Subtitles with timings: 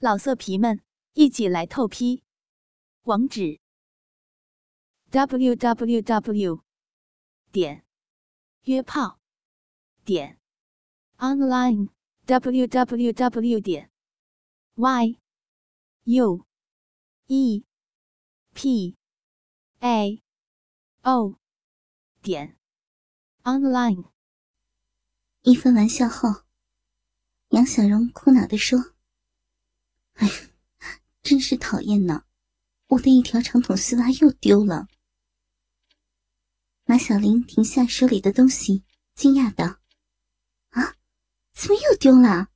[0.00, 0.80] 老色皮们，
[1.14, 2.22] 一起来透批！
[3.02, 3.58] 网址
[5.10, 6.62] ：w w w
[7.50, 7.84] 点
[8.62, 9.18] 约炮
[10.04, 10.38] 点
[11.16, 11.88] online
[12.26, 13.90] w w w 点
[14.76, 15.18] y
[16.04, 16.46] u
[17.26, 17.64] e
[18.54, 18.96] p
[19.80, 20.22] a
[21.02, 21.40] o
[22.22, 22.56] 点
[23.42, 24.12] online。
[25.42, 26.44] 一番玩笑后，
[27.48, 28.94] 杨小荣苦恼地说。
[30.18, 30.28] 哎，
[31.22, 32.24] 真是讨厌呢！
[32.88, 34.88] 我的一条长筒丝袜又丢了。
[36.84, 38.82] 马小玲停下手里的东西，
[39.14, 39.78] 惊讶道
[40.70, 40.96] ：“啊，
[41.52, 42.48] 怎么又丢了？”“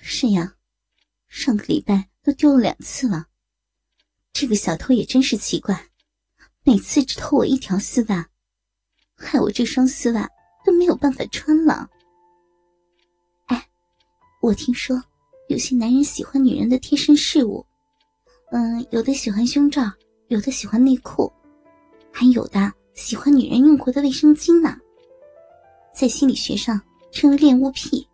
[0.00, 0.56] 是呀，
[1.28, 3.28] 上个礼拜都丢了两次了。
[4.32, 5.90] 这个小偷也真是奇怪，
[6.64, 8.28] 每次只偷我一条丝袜，
[9.14, 10.28] 害我这双丝袜
[10.64, 11.88] 都没有办法穿了。
[13.46, 13.68] ”“哎，
[14.40, 15.00] 我听说。”
[15.48, 17.64] 有些男人喜欢女人的贴身事物，
[18.50, 19.82] 嗯，有的喜欢胸罩，
[20.28, 21.32] 有的喜欢内裤，
[22.10, 24.76] 还有的喜欢女人用过的卫生巾呢。
[25.94, 26.80] 在心理学上
[27.12, 28.06] 称为恋物癖。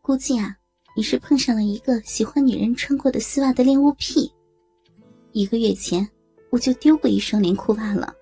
[0.00, 0.56] 估计啊，
[0.96, 4.32] 你是碰上了一个喜欢女人穿过的丝袜的恋物癖。
[5.32, 6.08] 一个月前
[6.50, 8.14] 我就丢过一双连裤袜了，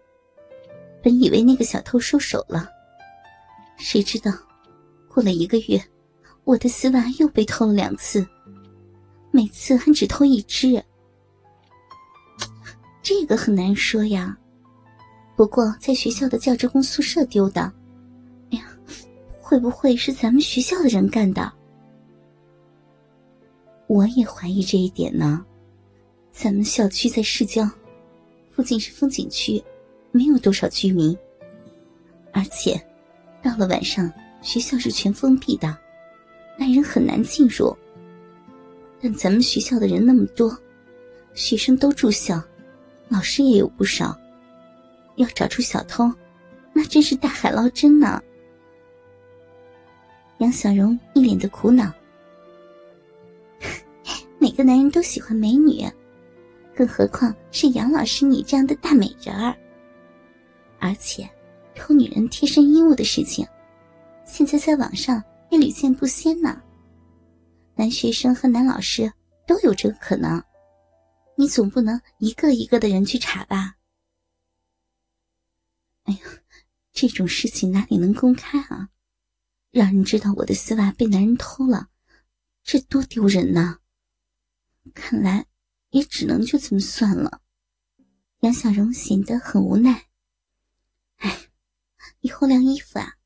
[1.03, 2.69] 本以为那个小偷收手了，
[3.77, 4.33] 谁知道
[5.09, 5.79] 过了一个月。
[6.49, 8.27] 我的丝袜又被偷了两次，
[9.31, 10.83] 每次还只偷一只，
[13.03, 14.35] 这个很难说呀。
[15.37, 17.71] 不过在学校的教职工宿舍丢的，
[18.51, 18.65] 哎呀，
[19.39, 21.53] 会不会是咱们学校的人干的？
[23.87, 25.45] 我也怀疑这一点呢。
[26.33, 27.69] 咱们校区在市郊，
[28.49, 29.63] 附近是风景区，
[30.13, 31.15] 没有多少居民，
[32.33, 32.83] 而且
[33.43, 34.11] 到了晚上，
[34.41, 35.79] 学校是全封闭的。
[36.59, 37.77] 外人很难进入，
[39.01, 40.57] 但咱们学校的人那么多，
[41.33, 42.43] 学生都住校，
[43.09, 44.19] 老师也有不少，
[45.17, 46.13] 要找出小偷，
[46.73, 48.21] 那真是大海捞针呢。
[50.39, 51.93] 杨小荣一脸的苦恼。
[54.39, 55.85] 每个男人都喜欢美女，
[56.75, 59.57] 更何况是杨老师你这样的大美人儿。
[60.81, 61.29] 而且，
[61.75, 63.47] 偷女人贴身衣物的事情，
[64.25, 65.23] 现在在网上。
[65.51, 66.63] 也屡见不鲜呢。
[67.75, 69.13] 男学生和男老师
[69.47, 70.43] 都有这个可能，
[71.37, 73.77] 你总不能一个一个的人去查吧？
[76.05, 76.21] 哎呀，
[76.93, 78.89] 这种事情哪里能公开啊？
[79.71, 81.89] 让人知道我的丝袜被男人偷了，
[82.65, 83.79] 这多丢人呐！
[84.95, 85.47] 看来
[85.91, 87.43] 也只能就这么算了。
[88.41, 90.07] 杨小荣显得很无奈。
[91.17, 91.51] 哎，
[92.21, 93.17] 以后晾衣服啊。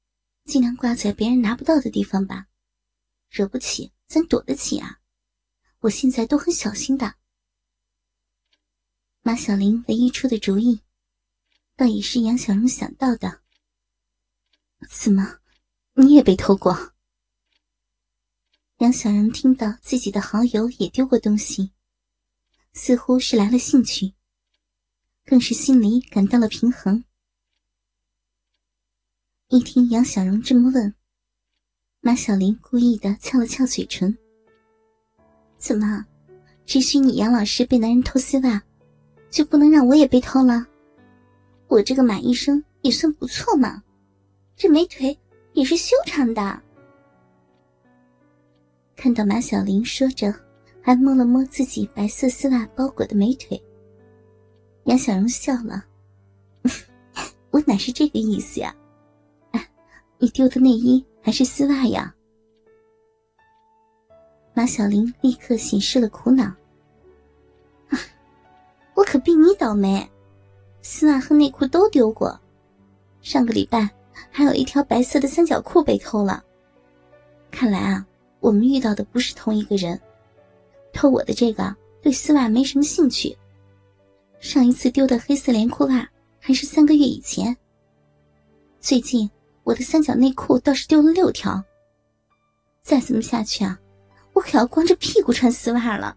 [0.53, 2.47] 尽量挂在别人拿不到的地方吧，
[3.31, 5.01] 惹不起咱躲得起啊！
[5.79, 7.15] 我现在都很小心的。
[9.23, 10.83] 马小玲唯一出的主意，
[11.75, 13.41] 倒也是杨小荣想到的。
[14.91, 15.39] 怎么，
[15.95, 16.93] 你也被偷过？
[18.77, 21.73] 杨小荣听到自己的好友也丢过东西，
[22.75, 24.13] 似乎是来了兴趣，
[25.25, 27.03] 更是心里感到了平衡。
[29.53, 30.95] 一听杨小荣这么问，
[32.01, 34.17] 马小玲故意的翘了翘嘴唇。
[35.59, 36.07] 怎么，
[36.65, 38.63] 只许你杨老师被男人偷丝袜，
[39.29, 40.67] 就不能让我也被偷了？
[41.69, 43.83] 我这个马医生也算不错嘛，
[44.57, 45.15] 这美腿
[45.53, 46.63] 也是修长的。
[48.97, 50.35] 看到马小玲说着，
[50.81, 53.63] 还摸了摸自己白色丝袜包裹的美腿，
[54.85, 55.85] 杨小荣笑了
[57.53, 58.75] ：“我哪是这个意思呀？”
[60.23, 62.15] 你丢的内衣还是丝袜呀？
[64.55, 66.45] 马小玲立刻显示了苦恼。
[66.45, 67.99] 啊
[68.95, 70.09] 我可比你倒霉，
[70.81, 72.41] 丝袜和内裤都丢过。
[73.21, 73.91] 上个礼拜
[74.31, 76.45] 还有一条白色的三角裤被偷了。
[77.51, 78.07] 看来啊，
[78.39, 80.01] 我们遇到的不是同一个人。
[80.93, 83.37] 偷我的这个对丝袜没什么兴趣。
[84.39, 86.09] 上一次丢的黑色连裤袜
[86.39, 87.57] 还是三个月以前。
[88.79, 89.29] 最近。
[89.65, 91.63] 我的三角内裤倒是丢了六条。
[92.83, 93.79] 再这么下去啊，
[94.33, 96.17] 我可要光着屁股穿丝袜了。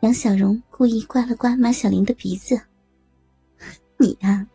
[0.00, 2.60] 杨小荣故意刮了刮马小玲的鼻子
[3.98, 4.46] ：“你呀，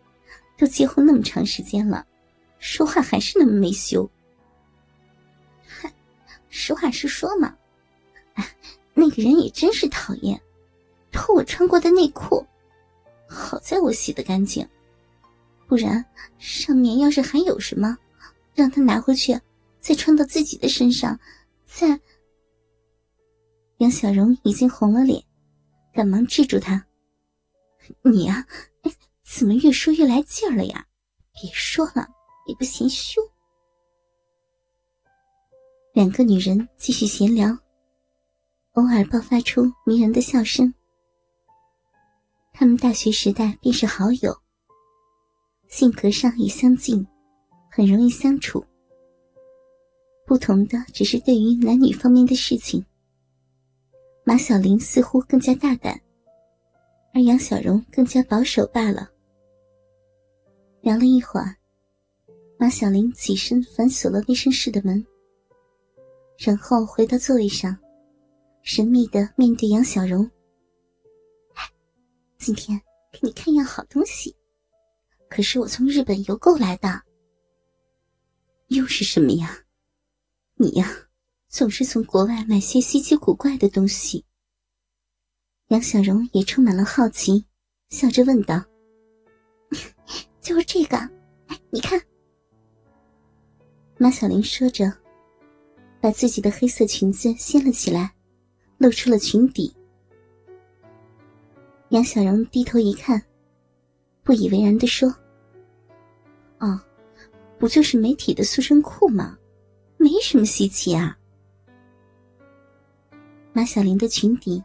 [0.57, 2.05] 都结婚那么长时间了，
[2.59, 4.09] 说话还是那么没羞。”，
[6.49, 7.55] 实话实说嘛。
[8.93, 10.39] 那个人也真是讨厌，
[11.11, 12.45] 偷我穿过的内裤，
[13.27, 14.65] 好在我洗的干净。
[15.73, 16.05] 不然，
[16.37, 17.97] 上面要是还有什么，
[18.53, 19.35] 让他拿回去，
[19.79, 21.19] 再穿到自己的身上，
[21.65, 21.99] 再
[23.77, 25.19] 杨小荣已经红了脸，
[25.91, 26.85] 赶忙制住他
[28.05, 28.45] ：“你呀，
[29.23, 30.85] 怎么越说越来劲儿了呀？
[31.33, 32.07] 别说了，
[32.45, 33.19] 也不嫌羞。”
[35.91, 37.49] 两个女人继续闲聊，
[38.73, 40.71] 偶尔爆发出迷人的笑声。
[42.53, 44.42] 他们大学时代便是好友，
[45.73, 47.03] 性格上也相近，
[47.67, 48.63] 很容易相处。
[50.23, 52.85] 不同的只是对于男女方面的事情，
[54.23, 55.99] 马小玲似乎更加大胆，
[57.11, 59.09] 而杨小荣更加保守罢了。
[60.81, 61.55] 聊了一会儿，
[62.59, 65.03] 马小玲起身反锁了卫生室的门，
[66.37, 67.75] 然后回到座位上，
[68.61, 70.29] 神秘的面对杨小荣
[72.37, 72.79] ：“今天
[73.11, 74.35] 给你看样好东西，
[75.33, 77.01] 可是我从日本邮购来的。
[78.67, 79.57] 又是什么呀？”
[80.55, 80.87] 你呀，
[81.49, 84.23] 总是从国外买些稀奇古怪的东西。
[85.69, 87.43] 杨小荣也充满了好奇，
[87.89, 88.63] 笑着问道
[90.39, 90.97] ：“就是这个，
[91.47, 91.99] 哎，你看。”
[93.97, 94.85] 马小玲说着，
[95.99, 98.13] 把自己的黑色裙子掀了起来，
[98.77, 99.75] 露出了裙底。
[101.89, 103.19] 杨小荣低头一看，
[104.23, 105.13] 不以为然的说
[106.65, 106.79] ：“哦，
[107.59, 109.37] 不就是美体的塑身裤吗？”
[109.99, 111.17] 没什么稀奇啊。
[113.53, 114.63] 马小玲的裙底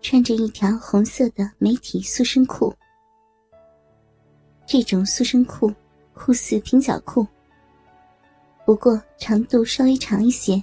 [0.00, 2.74] 穿着一条红色的美体塑身裤，
[4.66, 5.72] 这种塑身裤
[6.14, 7.26] 酷似平角裤，
[8.64, 10.60] 不过长度稍微长一些，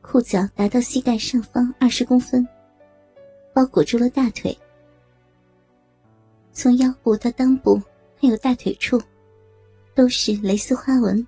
[0.00, 2.46] 裤脚达到膝盖上方二十公分，
[3.52, 4.56] 包裹住了大腿，
[6.52, 7.82] 从腰部到裆部
[8.18, 8.98] 还有大腿处，
[9.94, 11.26] 都是蕾丝花纹。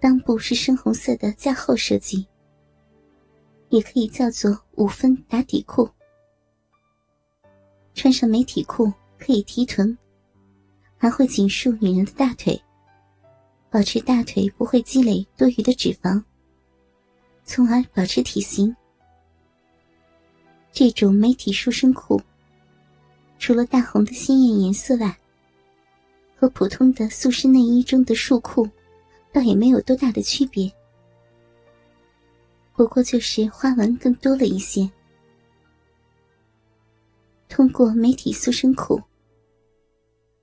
[0.00, 2.26] 裆部是深红色的加厚设计，
[3.70, 5.88] 也可以叫做五分打底裤。
[7.94, 9.96] 穿上美体裤可以提臀，
[10.96, 12.62] 还会紧束女人的大腿，
[13.70, 16.22] 保持大腿不会积累多余的脂肪，
[17.44, 18.76] 从而保持体型。
[20.70, 22.20] 这种美体束身裤，
[23.38, 25.18] 除了大红的鲜艳颜色外，
[26.36, 28.68] 和普通的塑身内衣中的束裤。
[29.32, 30.72] 倒也没有多大的区别，
[32.74, 34.90] 不过就是花纹更多了一些。
[37.46, 38.98] 通过美体塑身裤，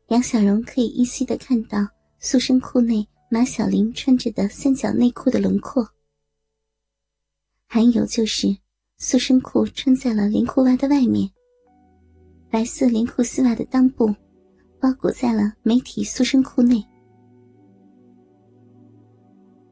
[0.09, 1.87] 杨小荣可以依稀的看到
[2.19, 5.89] 塑身裤内马小玲穿着的三角内裤的轮廓，
[7.65, 8.55] 还有就是
[8.99, 11.27] 塑身裤穿在了连裤袜的外面，
[12.51, 14.13] 白色连裤丝袜的裆部
[14.83, 16.83] 包裹在了美体塑身裤内。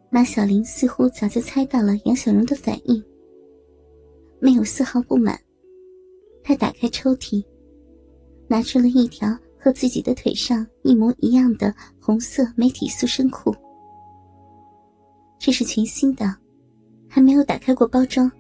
[0.10, 3.04] 马小玲似乎早就猜到了杨小荣的反应，
[4.40, 5.38] 没有丝毫不满。
[6.42, 7.44] 她打开抽屉，
[8.48, 13.54] 拿出了一条和自己的腿上一模一样的红色美体塑身裤。
[15.38, 16.34] 这是全新的，
[17.10, 18.32] 还没有打开过包装，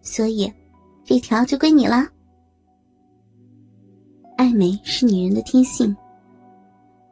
[0.00, 0.52] 所以
[1.04, 2.08] 这条就归你了。
[4.40, 5.94] 爱美是女人的天性，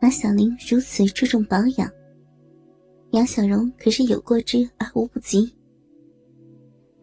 [0.01, 1.87] 马小玲如此注重保养。
[3.11, 5.55] 杨小荣可是有过之而无不及。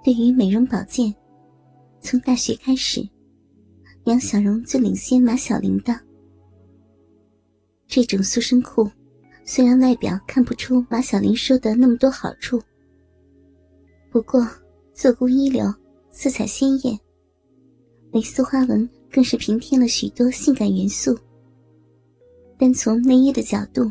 [0.03, 1.13] 对于美容保健，
[2.01, 3.07] 从大学开始，
[4.05, 5.95] 杨小荣就领先马小玲的。
[7.85, 8.89] 这种塑身裤，
[9.43, 12.59] 虽然外表看不出马小玲说的那么多好处，
[14.09, 14.43] 不过
[14.91, 15.71] 做工一流，
[16.09, 16.99] 色彩鲜艳，
[18.11, 21.17] 蕾丝花纹更是平添了许多性感元素。
[22.57, 23.89] 单从内衣的角度。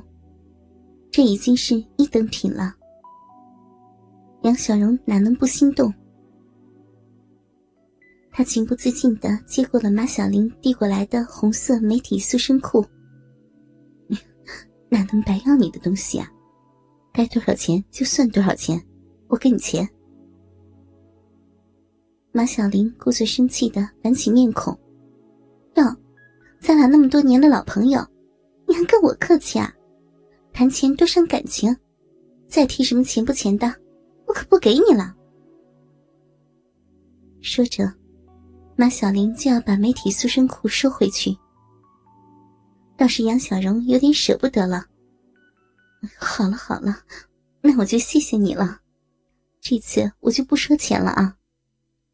[1.10, 2.74] 这已经是一等品了，
[4.42, 5.94] 杨小荣哪能不心动？
[8.32, 12.84] 他情不自禁的接过了马小玲递过来的红色美体塑身裤，
[14.90, 16.28] 哪能白要你的东西啊？
[17.12, 18.84] 该多少钱就算多少钱，
[19.28, 19.88] 我给你钱。
[22.32, 24.76] 马小玲故作生气的板起面孔，
[25.74, 25.96] 哟，
[26.60, 28.04] 咱俩那么多年的老朋友，
[28.66, 29.72] 你还跟我客气啊？
[30.52, 31.76] 谈钱多伤感情，
[32.46, 33.66] 再提什么钱不钱的，
[34.26, 35.14] 我可不给你了。
[37.40, 37.92] 说着，
[38.76, 41.36] 马小玲就要把美体塑身裤收回去。
[42.96, 44.86] 倒是杨小荣有点舍不得了。
[46.16, 46.96] 好了好了，
[47.60, 48.80] 那我就谢谢你了，
[49.60, 51.36] 这次我就不收钱了啊，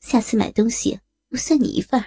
[0.01, 0.99] 下次买东西
[1.31, 2.07] 我算你一份儿。